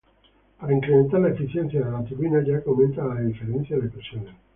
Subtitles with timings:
[0.59, 4.33] Para incrementar la eficiencia de la turbina ya que aumenta la diferencia de presiones.